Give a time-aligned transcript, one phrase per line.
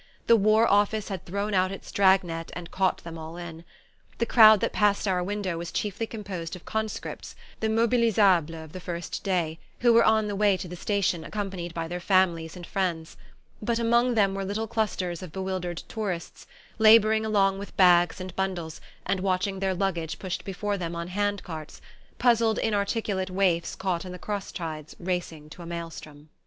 [0.25, 3.63] The War Office had thrown out its drag net and caught them all in.
[4.17, 8.79] The crowd that passed our window was chiefly composed of conscripts, the mobilisables of the
[8.79, 12.65] first day, who were on the way to the station accompanied by their families and
[12.65, 13.15] friends;
[13.61, 16.47] but among them were little clusters of bewildered tourists,
[16.79, 21.43] labouring along with bags and bundles, and watching their luggage pushed before them on hand
[21.43, 21.79] carts
[22.17, 26.29] puzzled inarticulate waifs caught in the cross tides racing to a maelstrom.